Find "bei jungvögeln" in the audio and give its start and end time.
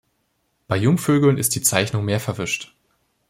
0.67-1.37